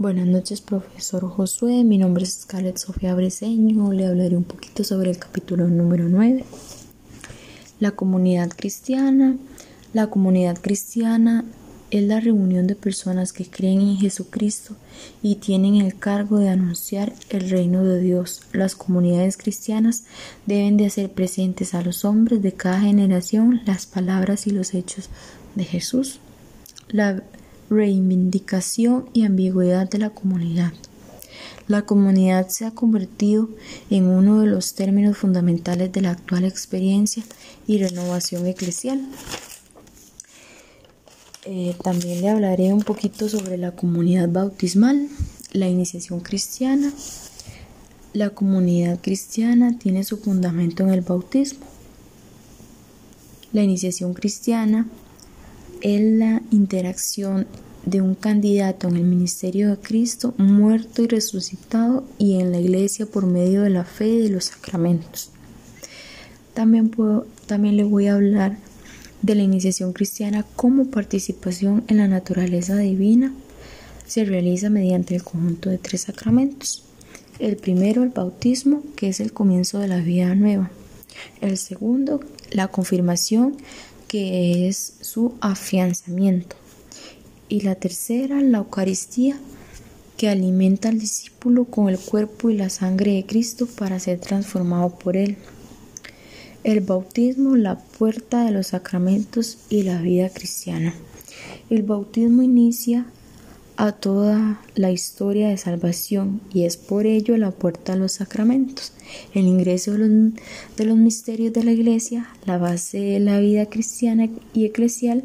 Buenas 0.00 0.26
noches, 0.26 0.62
profesor 0.62 1.28
Josué. 1.28 1.84
Mi 1.84 1.98
nombre 1.98 2.24
es 2.24 2.32
Scarlett 2.32 2.78
Sofía 2.78 3.14
Breseño. 3.14 3.92
Le 3.92 4.06
hablaré 4.06 4.34
un 4.34 4.44
poquito 4.44 4.82
sobre 4.82 5.10
el 5.10 5.18
capítulo 5.18 5.68
número 5.68 6.08
9. 6.08 6.42
La 7.80 7.90
comunidad 7.90 8.48
cristiana. 8.48 9.36
La 9.92 10.06
comunidad 10.06 10.56
cristiana 10.58 11.44
es 11.90 12.02
la 12.04 12.18
reunión 12.18 12.66
de 12.66 12.76
personas 12.76 13.34
que 13.34 13.44
creen 13.44 13.82
en 13.82 13.98
Jesucristo 13.98 14.74
y 15.22 15.34
tienen 15.34 15.76
el 15.76 15.98
cargo 15.98 16.38
de 16.38 16.48
anunciar 16.48 17.12
el 17.28 17.50
reino 17.50 17.84
de 17.84 18.00
Dios. 18.00 18.40
Las 18.54 18.76
comunidades 18.76 19.36
cristianas 19.36 20.04
deben 20.46 20.78
de 20.78 20.86
hacer 20.86 21.12
presentes 21.12 21.74
a 21.74 21.82
los 21.82 22.06
hombres 22.06 22.40
de 22.40 22.54
cada 22.54 22.80
generación 22.80 23.60
las 23.66 23.84
palabras 23.84 24.46
y 24.46 24.50
los 24.52 24.72
hechos 24.72 25.10
de 25.56 25.64
Jesús. 25.64 26.20
La 26.88 27.22
reivindicación 27.70 29.08
y 29.12 29.22
ambigüedad 29.22 29.88
de 29.88 29.98
la 29.98 30.10
comunidad. 30.10 30.72
La 31.68 31.82
comunidad 31.82 32.48
se 32.48 32.66
ha 32.66 32.72
convertido 32.72 33.48
en 33.90 34.06
uno 34.06 34.40
de 34.40 34.48
los 34.48 34.74
términos 34.74 35.16
fundamentales 35.16 35.92
de 35.92 36.00
la 36.00 36.10
actual 36.10 36.44
experiencia 36.44 37.22
y 37.68 37.78
renovación 37.78 38.44
eclesial. 38.46 39.00
Eh, 41.44 41.76
también 41.82 42.20
le 42.20 42.28
hablaré 42.28 42.72
un 42.72 42.82
poquito 42.82 43.28
sobre 43.28 43.56
la 43.56 43.70
comunidad 43.70 44.28
bautismal, 44.28 45.08
la 45.52 45.68
iniciación 45.68 46.18
cristiana. 46.20 46.92
La 48.12 48.30
comunidad 48.30 48.98
cristiana 49.00 49.78
tiene 49.78 50.02
su 50.02 50.18
fundamento 50.18 50.82
en 50.82 50.90
el 50.90 51.02
bautismo. 51.02 51.66
La 53.52 53.62
iniciación 53.62 54.14
cristiana 54.14 54.88
es 55.82 56.00
la 56.00 56.42
interacción 56.50 57.46
de 57.84 58.00
un 58.02 58.14
candidato 58.14 58.88
en 58.88 58.96
el 58.96 59.04
ministerio 59.04 59.70
de 59.70 59.78
Cristo 59.78 60.34
muerto 60.36 61.02
y 61.02 61.06
resucitado 61.06 62.04
y 62.18 62.40
en 62.40 62.52
la 62.52 62.60
iglesia 62.60 63.06
por 63.06 63.26
medio 63.26 63.62
de 63.62 63.70
la 63.70 63.84
fe 63.84 64.08
y 64.08 64.22
de 64.22 64.28
los 64.30 64.46
sacramentos. 64.46 65.30
También, 66.54 66.90
puedo, 66.90 67.26
también 67.46 67.76
le 67.76 67.84
voy 67.84 68.08
a 68.08 68.14
hablar 68.14 68.58
de 69.22 69.34
la 69.34 69.42
iniciación 69.42 69.92
cristiana 69.92 70.44
como 70.56 70.86
participación 70.86 71.84
en 71.88 71.98
la 71.98 72.08
naturaleza 72.08 72.76
divina. 72.76 73.32
Se 74.06 74.24
realiza 74.24 74.70
mediante 74.70 75.14
el 75.14 75.22
conjunto 75.22 75.70
de 75.70 75.78
tres 75.78 76.02
sacramentos. 76.02 76.84
El 77.38 77.56
primero, 77.56 78.02
el 78.02 78.10
bautismo, 78.10 78.82
que 78.96 79.08
es 79.08 79.20
el 79.20 79.32
comienzo 79.32 79.78
de 79.78 79.88
la 79.88 80.00
vida 80.00 80.34
nueva. 80.34 80.70
El 81.40 81.56
segundo, 81.56 82.20
la 82.50 82.68
confirmación, 82.68 83.56
que 84.10 84.66
es 84.66 84.94
su 85.02 85.34
afianzamiento. 85.40 86.56
Y 87.48 87.60
la 87.60 87.76
tercera, 87.76 88.40
la 88.40 88.58
Eucaristía, 88.58 89.38
que 90.16 90.28
alimenta 90.28 90.88
al 90.88 90.98
discípulo 90.98 91.64
con 91.64 91.88
el 91.88 91.96
cuerpo 91.96 92.50
y 92.50 92.56
la 92.56 92.70
sangre 92.70 93.12
de 93.12 93.24
Cristo 93.24 93.66
para 93.66 94.00
ser 94.00 94.18
transformado 94.18 94.98
por 94.98 95.16
él. 95.16 95.36
El 96.64 96.80
bautismo, 96.80 97.54
la 97.54 97.78
puerta 97.78 98.44
de 98.44 98.50
los 98.50 98.66
sacramentos 98.66 99.58
y 99.68 99.84
la 99.84 100.02
vida 100.02 100.28
cristiana. 100.28 100.92
El 101.70 101.84
bautismo 101.84 102.42
inicia 102.42 103.06
a 103.80 103.92
toda 103.92 104.60
la 104.74 104.90
historia 104.90 105.48
de 105.48 105.56
salvación 105.56 106.42
y 106.52 106.64
es 106.64 106.76
por 106.76 107.06
ello 107.06 107.38
la 107.38 107.50
puerta 107.50 107.94
a 107.94 107.96
los 107.96 108.12
sacramentos, 108.12 108.92
el 109.32 109.46
ingreso 109.46 109.92
de 109.94 110.84
los, 110.84 110.96
misterios 110.98 111.54
de 111.54 111.64
la 111.64 111.72
Iglesia, 111.72 112.28
la 112.44 112.58
base 112.58 112.98
de 112.98 113.20
la 113.20 113.40
vida 113.40 113.64
cristiana 113.64 114.28
y 114.52 114.66
eclesial, 114.66 115.24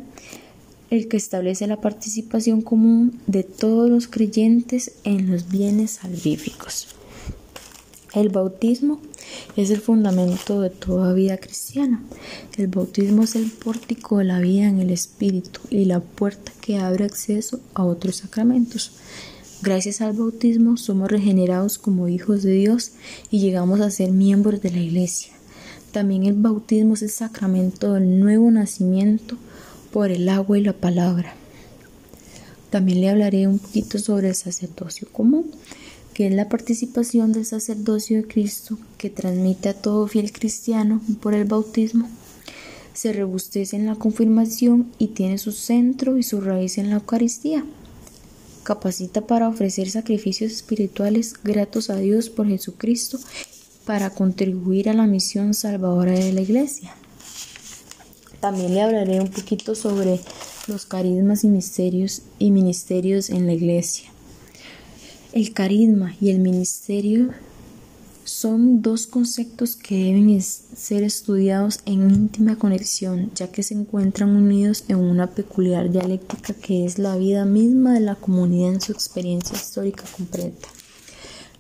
el 0.89 1.09
que 1.09 1.17
establece 1.17 1.67
la 1.67 1.81
participación 1.81 2.61
común 2.61 3.19
de 3.27 3.43
todos 3.43 3.89
los 3.89 4.07
creyentes 4.07 4.93
en 5.03 5.29
los 5.29 5.49
bienes 5.49 5.91
salvíficos. 5.91 6.87
El 8.13 8.29
bautismo 8.29 9.01
es 9.55 9.69
el 9.69 9.81
fundamento 9.81 10.61
de 10.61 10.69
toda 10.69 11.13
vida 11.13 11.37
cristiana. 11.37 12.03
El 12.57 12.67
bautismo 12.67 13.23
es 13.23 13.35
el 13.35 13.49
pórtico 13.49 14.17
de 14.17 14.25
la 14.25 14.39
vida 14.39 14.67
en 14.67 14.79
el 14.79 14.89
Espíritu 14.89 15.61
y 15.69 15.85
la 15.85 15.99
puerta 15.99 16.51
que 16.61 16.77
abre 16.77 17.05
acceso 17.05 17.59
a 17.73 17.83
otros 17.85 18.17
sacramentos. 18.17 18.91
Gracias 19.61 20.01
al 20.01 20.13
bautismo 20.13 20.77
somos 20.77 21.09
regenerados 21.09 21.77
como 21.77 22.07
hijos 22.07 22.43
de 22.43 22.51
Dios 22.51 22.91
y 23.31 23.39
llegamos 23.39 23.79
a 23.79 23.89
ser 23.89 24.11
miembros 24.11 24.61
de 24.61 24.71
la 24.71 24.79
Iglesia. 24.79 25.33
También 25.91 26.25
el 26.25 26.33
bautismo 26.33 26.95
es 26.95 27.01
el 27.03 27.09
sacramento 27.09 27.93
del 27.93 28.19
nuevo 28.19 28.51
nacimiento 28.51 29.37
por 29.91 30.11
el 30.11 30.27
agua 30.27 30.57
y 30.57 30.61
la 30.61 30.73
palabra. 30.73 31.33
También 32.69 32.99
le 32.99 33.09
hablaré 33.09 33.47
un 33.47 33.59
poquito 33.59 33.97
sobre 33.97 34.27
el 34.27 34.35
sacerdocio 34.35 35.07
común 35.09 35.45
que 36.15 36.27
es 36.27 36.33
la 36.33 36.47
participación 36.47 37.33
del 37.33 37.45
sacerdocio 37.45 38.15
de 38.15 38.27
Cristo 38.27 38.77
que 38.97 39.09
transmite 39.09 39.67
a 39.67 39.73
todo 39.73 40.07
fiel 40.07 40.31
cristiano 40.31 41.01
por 41.21 41.33
el 41.33 41.43
bautismo, 41.43 42.09
se 42.93 43.11
rebustece 43.11 43.75
en 43.75 43.85
la 43.85 43.95
confirmación 43.95 44.89
y 44.97 45.07
tiene 45.07 45.37
su 45.37 45.51
centro 45.51 46.17
y 46.17 46.23
su 46.23 46.39
raíz 46.39 46.77
en 46.77 46.89
la 46.89 46.95
Eucaristía. 46.95 47.65
Capacita 48.63 49.27
para 49.27 49.49
ofrecer 49.49 49.89
sacrificios 49.89 50.53
espirituales 50.53 51.33
gratos 51.43 51.89
a 51.89 51.97
Dios 51.97 52.29
por 52.29 52.47
Jesucristo 52.47 53.19
para 53.83 54.09
contribuir 54.09 54.87
a 54.87 54.93
la 54.93 55.07
misión 55.07 55.53
salvadora 55.53 56.13
de 56.13 56.31
la 56.31 56.39
Iglesia. 56.39 56.95
También 58.39 58.73
le 58.73 58.81
hablaré 58.81 59.19
un 59.19 59.27
poquito 59.27 59.75
sobre 59.75 60.21
los 60.67 60.85
carismas 60.85 61.43
y 61.43 61.49
misterios 61.49 62.21
y 62.39 62.51
ministerios 62.51 63.29
en 63.29 63.47
la 63.47 63.53
Iglesia. 63.53 64.14
El 65.35 65.51
carisma 65.51 66.15
y 66.21 66.29
el 66.29 66.39
ministerio 66.39 67.31
son 68.23 68.81
dos 68.81 69.05
conceptos 69.05 69.75
que 69.75 70.05
deben 70.05 70.41
ser 70.41 71.03
estudiados 71.03 71.81
en 71.85 72.09
íntima 72.09 72.57
conexión, 72.57 73.31
ya 73.35 73.51
que 73.51 73.61
se 73.61 73.73
encuentran 73.73 74.29
unidos 74.29 74.85
en 74.87 74.95
una 74.95 75.27
peculiar 75.31 75.91
dialéctica 75.91 76.53
que 76.53 76.85
es 76.85 76.99
la 76.99 77.17
vida 77.17 77.43
misma 77.43 77.95
de 77.95 77.99
la 77.99 78.15
comunidad 78.15 78.75
en 78.75 78.79
su 78.79 78.93
experiencia 78.93 79.57
histórica 79.57 80.05
completa. 80.15 80.69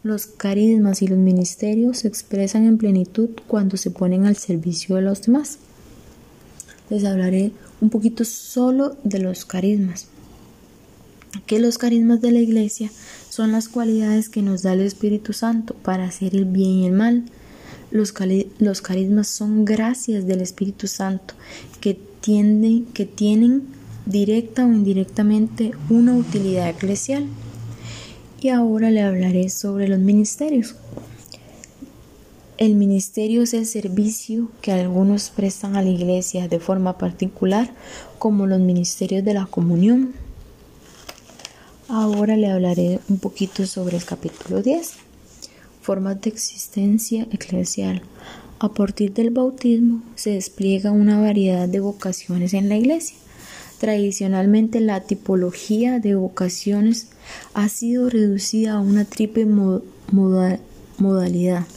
Los 0.03 0.25
carismas 0.25 1.01
y 1.01 1.07
los 1.07 1.19
ministerios 1.19 1.97
se 1.97 2.07
expresan 2.07 2.65
en 2.65 2.77
plenitud 2.77 3.31
cuando 3.45 3.75
se 3.75 3.91
ponen 3.91 4.25
al 4.25 4.37
servicio 4.37 4.95
de 4.95 5.01
los 5.01 5.23
demás. 5.23 5.57
Les 6.89 7.03
hablaré 7.03 7.51
un 7.81 7.89
poquito 7.89 8.23
solo 8.23 8.95
de 9.03 9.19
los 9.19 9.43
carismas 9.43 10.07
que 11.45 11.59
los 11.59 11.77
carismas 11.77 12.21
de 12.21 12.31
la 12.31 12.39
iglesia 12.39 12.89
son 13.35 13.51
las 13.51 13.67
cualidades 13.67 14.29
que 14.29 14.41
nos 14.41 14.61
da 14.61 14.71
el 14.71 14.79
Espíritu 14.79 15.33
Santo 15.33 15.73
para 15.73 16.05
hacer 16.05 16.33
el 16.37 16.45
bien 16.45 16.69
y 16.69 16.85
el 16.87 16.93
mal. 16.93 17.25
Los, 17.91 18.13
carismas 18.13 19.27
son 19.27 19.65
gracias 19.65 20.25
del 20.25 20.39
Espíritu 20.39 20.87
Santo 20.87 21.33
que, 21.81 21.99
que 22.93 23.05
tienen 23.05 23.63
directa 24.05 24.65
o 24.65 24.71
indirectamente 24.71 25.71
una 25.89 26.15
utilidad 26.15 26.69
eclesial. 26.69 27.25
Y 28.39 28.49
ahora 28.49 28.89
le 28.89 29.01
hablaré 29.01 29.49
sobre 29.49 29.89
los 29.89 29.99
ministerios. 29.99 30.75
El 32.57 32.75
ministerio 32.75 33.41
es 33.41 33.53
el 33.53 33.65
servicio 33.65 34.49
que 34.61 34.71
algunos 34.71 35.29
prestan 35.29 35.75
a 35.75 35.81
la 35.81 35.89
iglesia 35.89 36.47
de 36.47 36.61
forma 36.61 36.97
particular, 36.97 37.69
como 38.17 38.47
los 38.47 38.61
ministerios 38.61 39.25
de 39.25 39.33
la 39.33 39.45
comunión, 39.45 40.13
Ahora 41.87 42.35
le 42.35 42.49
hablaré 42.49 42.99
un 43.09 43.19
poquito 43.19 43.67
sobre 43.67 43.97
el 43.97 44.03
capítulo 44.03 44.63
10, 44.63 44.93
formas 45.83 46.19
de 46.19 46.31
existencia 46.31 47.27
eclesial. 47.31 48.01
A 48.57 48.73
partir 48.73 49.13
del 49.13 49.29
bautismo 49.29 50.01
se 50.15 50.31
despliega 50.31 50.89
una 50.89 51.21
variedad 51.21 51.69
de 51.69 51.79
vocaciones 51.81 52.55
en 52.55 52.69
la 52.69 52.77
iglesia. 52.77 53.17
Tradicionalmente 53.79 54.79
la 54.79 55.01
tipología 55.01 55.99
de 55.99 56.15
vocaciones 56.15 57.09
ha 57.53 57.69
sido 57.69 58.09
reducida 58.09 58.73
a 58.73 58.79
una 58.79 59.05
triple 59.05 59.45
modalidad, 60.97 61.67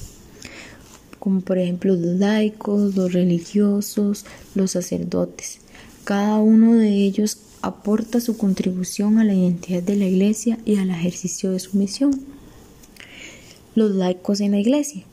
como 1.19 1.43
por 1.43 1.59
ejemplo 1.59 1.95
los 1.95 2.19
laicos, 2.19 2.97
los 2.97 3.13
religiosos, 3.13 4.25
los 4.55 4.71
sacerdotes. 4.71 5.59
Cada 6.05 6.39
uno 6.39 6.77
de 6.77 6.95
ellos 6.95 7.37
aporta 7.63 8.21
su 8.21 8.37
contribución 8.37 9.19
a 9.19 9.25
la 9.25 9.35
identidad 9.35 9.83
de 9.83 9.97
la 9.97 10.07
Iglesia 10.07 10.59
y 10.65 10.77
al 10.77 10.91
ejercicio 10.91 11.51
de 11.51 11.59
su 11.59 11.77
misión. 11.77 12.21
Los 13.75 13.93
laicos 13.93 14.41
en 14.41 14.53
la 14.53 14.59
Iglesia. 14.59 15.05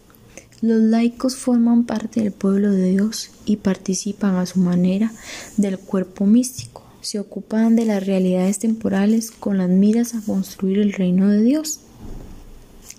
Los 0.61 0.81
laicos 0.81 1.35
forman 1.35 1.85
parte 1.85 2.21
del 2.21 2.31
pueblo 2.31 2.71
de 2.71 2.91
Dios 2.91 3.31
y 3.45 3.57
participan 3.57 4.35
a 4.35 4.45
su 4.45 4.59
manera 4.59 5.11
del 5.57 5.77
cuerpo 5.77 6.25
místico. 6.25 6.83
Se 7.01 7.19
ocupan 7.19 7.75
de 7.75 7.85
las 7.85 8.05
realidades 8.05 8.59
temporales 8.59 9.31
con 9.31 9.57
las 9.57 9.69
miras 9.69 10.15
a 10.15 10.21
construir 10.21 10.79
el 10.79 10.93
reino 10.93 11.29
de 11.29 11.43
Dios. 11.43 11.81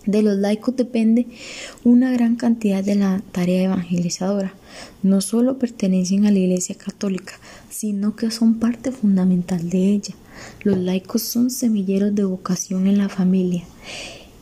De 0.04 0.22
los 0.22 0.37
laicos 0.37 0.76
depende 0.76 1.26
una 1.82 2.12
gran 2.12 2.37
cantidad 2.37 2.84
de 2.84 2.94
la 2.94 3.20
tarea 3.32 3.64
evangelizadora. 3.64 4.54
No 5.02 5.20
solo 5.20 5.58
pertenecen 5.58 6.26
a 6.26 6.31
la 6.31 6.38
Iglesia 6.38 6.75
Católica, 6.75 7.34
sino 7.70 8.17
que 8.17 8.31
son 8.31 8.55
parte 8.55 8.93
fundamental 8.93 9.70
de 9.70 9.90
ella. 9.90 10.14
Los 10.62 10.78
laicos 10.78 11.23
son 11.23 11.50
semilleros 11.50 12.14
de 12.14 12.25
vocación 12.25 12.87
en 12.87 12.99
la 12.99 13.08
familia. 13.08 13.64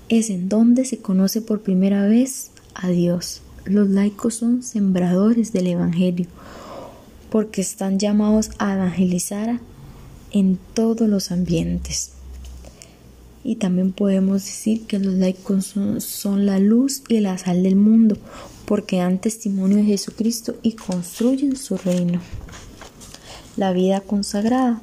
Es 0.08 0.30
en 0.30 0.48
donde 0.48 0.84
se 0.84 0.98
conoce 0.98 1.40
por 1.40 1.60
primera 1.60 2.06
vez 2.06 2.50
a 2.74 2.88
Dios. 2.88 3.42
Los 3.64 3.88
laicos 3.88 4.34
son 4.34 4.62
sembradores 4.62 5.52
del 5.52 5.68
Evangelio 5.68 6.26
porque 7.30 7.60
están 7.60 7.98
llamados 7.98 8.50
a 8.58 8.74
evangelizar 8.74 9.58
en 10.30 10.58
todos 10.72 11.08
los 11.08 11.32
ambientes. 11.32 12.13
Y 13.44 13.56
también 13.56 13.92
podemos 13.92 14.42
decir 14.42 14.86
que 14.86 14.98
los 14.98 15.12
laicos 15.14 15.74
son, 15.98 16.46
la 16.46 16.58
luz 16.58 17.02
y 17.08 17.20
la 17.20 17.36
sal 17.36 17.62
del 17.62 17.76
mundo, 17.76 18.16
porque 18.64 18.96
dan 18.96 19.20
testimonio 19.20 19.76
de 19.76 19.84
Jesucristo 19.84 20.56
y 20.62 20.72
construyen 20.72 21.54
su 21.56 21.76
reino. 21.76 22.20
La 23.58 23.72
vida 23.72 24.00
consagrada. 24.00 24.80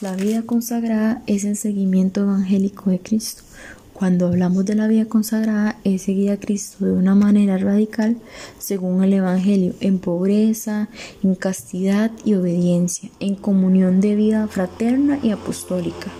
La 0.00 0.16
vida 0.16 0.42
consagrada 0.42 1.22
es 1.28 1.44
el 1.44 1.56
seguimiento 1.56 2.22
evangélico 2.22 2.90
de 2.90 2.98
Cristo. 2.98 3.44
Cuando 3.92 4.26
hablamos 4.26 4.64
de 4.64 4.74
la 4.74 4.88
vida 4.88 5.04
consagrada 5.04 5.78
es 5.84 6.02
seguir 6.02 6.32
a 6.32 6.40
Cristo 6.40 6.84
de 6.84 6.92
una 6.92 7.14
manera 7.14 7.56
radical 7.58 8.16
según 8.58 9.04
el 9.04 9.12
Evangelio, 9.12 9.74
en 9.78 10.00
pobreza, 10.00 10.88
en 11.22 11.36
castidad 11.36 12.10
y 12.24 12.34
obediencia, 12.34 13.10
en 13.20 13.36
comunión 13.36 14.00
de 14.00 14.16
vida 14.16 14.48
fraterna 14.48 15.20
y 15.22 15.30
apostólica. 15.30 16.10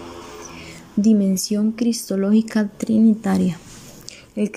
Dimensión 0.96 1.72
cristológica 1.72 2.68
trinitaria. 2.68 3.58
El, 4.36 4.50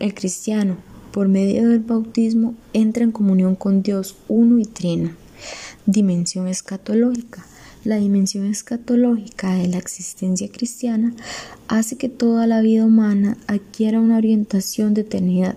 el 0.00 0.14
cristiano, 0.14 0.76
por 1.12 1.28
medio 1.28 1.68
del 1.68 1.80
bautismo, 1.80 2.54
entra 2.72 3.04
en 3.04 3.12
comunión 3.12 3.54
con 3.56 3.82
Dios 3.82 4.16
uno 4.28 4.58
y 4.58 4.64
trino. 4.64 5.10
Dimensión 5.86 6.48
escatológica 6.48 7.44
la 7.86 7.98
dimensión 7.98 8.46
escatológica 8.46 9.54
de 9.54 9.68
la 9.68 9.78
existencia 9.78 10.50
cristiana 10.50 11.14
hace 11.68 11.96
que 11.96 12.08
toda 12.08 12.48
la 12.48 12.60
vida 12.60 12.84
humana 12.84 13.38
adquiera 13.46 14.00
una 14.00 14.16
orientación 14.16 14.92
de 14.92 15.02
eternidad. 15.02 15.56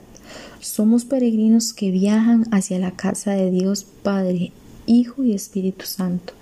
Somos 0.60 1.06
peregrinos 1.06 1.74
que 1.74 1.90
viajan 1.90 2.46
hacia 2.52 2.78
la 2.78 2.92
casa 2.92 3.32
de 3.32 3.50
Dios 3.50 3.84
Padre, 3.84 4.52
Hijo 4.90 5.24
y 5.24 5.34
Espíritu 5.34 5.86
Santo. 5.86 6.34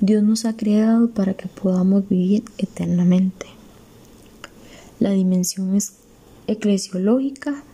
Dios 0.00 0.22
nos 0.22 0.44
ha 0.44 0.56
creado 0.56 1.10
para 1.10 1.34
que 1.34 1.48
podamos 1.48 2.08
vivir 2.08 2.44
eternamente. 2.56 3.46
La 5.00 5.10
dimensión 5.10 5.76
eclesiológica 6.46 7.64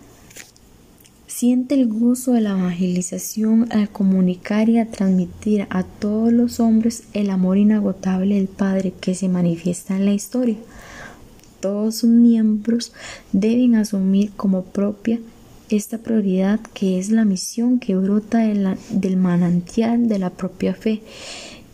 Siente 1.37 1.75
el 1.75 1.89
gozo 1.89 2.31
de 2.33 2.41
la 2.41 2.51
evangelización 2.53 3.67
al 3.73 3.89
comunicar 3.89 4.69
y 4.69 4.79
a 4.79 4.89
transmitir 4.89 5.67
a 5.69 5.83
todos 5.83 6.33
los 6.33 6.61
hombres 6.61 7.03
el 7.13 7.29
amor 7.29 7.59
inagotable 7.59 8.37
del 8.37 8.47
Padre 8.47 8.95
que 9.01 9.17
se 9.17 9.29
manifiesta 9.29 9.97
en 9.97 10.05
la 10.05 10.13
historia. 10.13 10.57
Todos 11.59 11.97
sus 11.97 12.11
miembros 12.11 12.93
deben 13.33 13.75
asumir 13.75 14.31
como 14.37 14.63
propia 14.63 15.19
esta 15.69 15.99
prioridad 15.99 16.61
que 16.75 16.99
es 16.99 17.11
la 17.11 17.25
misión 17.25 17.79
que 17.79 17.97
brota 17.97 18.39
del 18.39 19.17
manantial 19.17 20.09
de 20.09 20.19
la 20.19 20.31
propia 20.31 20.75
fe, 20.75 21.03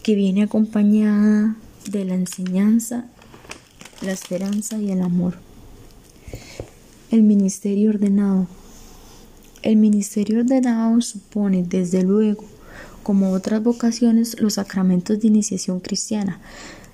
que 0.02 0.14
viene 0.14 0.42
acompañada 0.42 1.56
de 1.90 2.04
la 2.04 2.14
enseñanza, 2.14 3.06
la 4.02 4.12
esperanza 4.12 4.78
y 4.78 4.90
el 4.90 5.02
amor. 5.02 5.34
El 7.10 7.22
ministerio 7.22 7.90
ordenado 7.90 8.46
el 9.62 9.76
ministerio 9.76 10.40
ordenado 10.40 11.02
supone, 11.02 11.62
desde 11.68 12.02
luego, 12.02 12.44
como 13.02 13.32
otras 13.32 13.62
vocaciones, 13.62 14.40
los 14.40 14.54
sacramentos 14.54 15.20
de 15.20 15.28
iniciación 15.28 15.80
cristiana. 15.80 16.40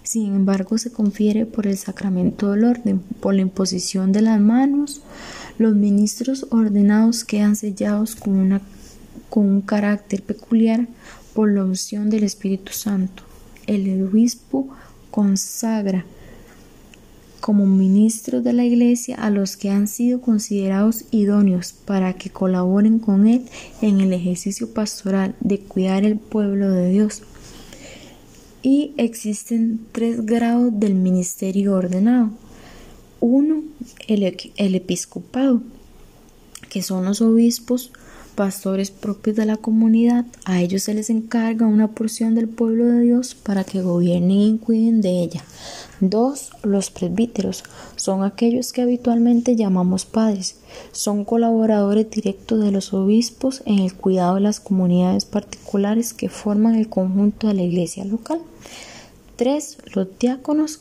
Sin 0.02 0.34
embargo, 0.34 0.76
se 0.76 0.90
confiere 0.90 1.46
por 1.46 1.69
el 1.69 1.78
sacramento 1.78 2.50
del 2.50 2.64
orden, 2.64 2.98
por 3.20 3.34
la 3.34 3.43
imposición 3.43 4.10
de 4.10 4.22
las 4.22 4.40
manos. 4.40 5.00
Los 5.58 5.75
ministros 5.75 6.47
ordenados 6.50 7.25
quedan 7.25 7.56
sellados 7.56 8.14
con, 8.14 8.61
un 9.31 9.61
carácter 9.62 10.23
peculiar 10.23 10.87
por 11.35 11.50
la 11.50 11.64
unción 11.64 12.11
del 12.11 12.25
Espíritu 12.25 12.73
Santo. 12.73 13.23
El 13.67 14.03
obispo 14.03 14.69
consagra 15.11 16.05
como 17.41 17.67
ministros 17.67 18.44
de 18.44 18.53
la 18.53 18.64
Iglesia 18.64 19.17
a 19.17 19.31
los 19.31 19.56
que 19.56 19.70
han 19.70 19.88
sido 19.88 20.20
considerados 20.20 21.05
idóneos 21.11 21.73
para 21.73 22.12
que 22.14 22.31
colaboren 22.31 22.99
con 22.99 23.26
Él 23.26 23.47
en 23.81 24.00
el 24.00 24.12
ejercicio 24.12 24.73
pastoral 24.73 25.35
de 25.41 25.61
cuidar 25.61 26.05
el 26.05 26.19
pueblo 26.19 26.70
de 26.70 26.91
Dios. 26.91 27.23
Y 28.62 28.93
existen 28.97 29.81
tres 29.93 30.26
grados 30.26 30.79
del 30.79 30.94
ministerio 30.94 31.75
ordenado. 31.75 32.31
Uno, 33.28 33.64
el, 34.06 34.23
episcopado, 34.76 35.61
que 36.70 36.81
son 36.81 37.05
los 37.05 37.20
obispos, 37.20 37.90
pastores 38.37 38.93
propios 38.93 39.34
de 39.34 39.46
la 39.46 39.56
comunidad, 39.56 40.26
a 40.44 40.61
ellos 40.61 40.84
se 40.84 40.94
les 40.94 41.11
encarga 41.11 41.67
una 41.67 41.88
porción 41.88 42.37
del 42.37 42.49
pueblo 42.49 42.84
de 42.84 43.00
Dios 43.00 43.34
para 43.34 43.64
que 43.64 43.82
gobiernen 43.82 44.38
y 44.38 44.58
cuiden 44.58 45.00
de 45.00 45.25
ella. 45.25 45.44
Dos, 45.99 46.52
los 46.62 46.90
presbíteros 46.93 47.64
son 47.96 48.23
aquellos 48.23 48.73
que 48.73 48.82
habitualmente 48.82 49.56
llamamos 49.56 50.05
padres. 50.05 50.58
Son 50.93 51.25
colaboradores 51.25 52.08
directos 52.08 52.62
de 52.62 52.70
los 52.70 52.94
obispos 52.94 53.61
en 53.67 53.81
el 53.81 53.93
cuidado 53.93 54.37
de 54.37 54.43
las 54.43 54.61
comunidades 54.61 55.25
particulares 55.25 56.14
que 56.14 56.29
forman 56.29 56.76
el 56.76 56.88
conjunto 56.88 57.49
de 57.49 57.55
la 57.55 57.62
iglesia 57.62 58.05
local. 58.05 58.38
Tres, 59.34 59.79
los 59.94 60.06
diáconos 60.17 60.81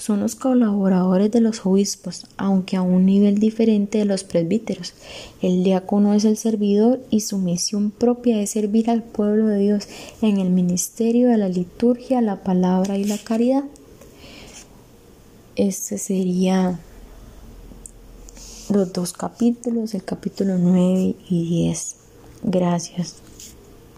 son 0.00 0.20
los 0.20 0.34
colaboradores 0.34 1.30
de 1.30 1.42
los 1.42 1.66
obispos, 1.66 2.26
aunque 2.38 2.76
a 2.76 2.82
un 2.82 3.04
nivel 3.04 3.38
diferente 3.38 3.98
de 3.98 4.06
los 4.06 4.24
presbíteros. 4.24 4.94
El 5.42 5.62
diácono 5.62 6.14
es 6.14 6.24
el 6.24 6.38
servidor 6.38 7.00
y 7.10 7.20
su 7.20 7.36
misión 7.36 7.90
propia 7.90 8.40
es 8.40 8.50
servir 8.50 8.88
al 8.88 9.02
pueblo 9.02 9.46
de 9.46 9.58
Dios 9.58 9.88
en 10.22 10.38
el 10.38 10.50
ministerio 10.50 11.28
de 11.28 11.36
la 11.36 11.48
liturgia, 11.48 12.22
la 12.22 12.42
palabra 12.42 12.96
y 12.96 13.04
la 13.04 13.18
caridad. 13.18 13.64
Este 15.54 15.98
sería 15.98 16.80
los 18.70 18.92
dos 18.94 19.12
capítulos, 19.12 19.92
el 19.92 20.04
capítulo 20.04 20.56
9 20.56 21.14
y 21.28 21.66
10. 21.66 21.96
Gracias. 22.44 23.16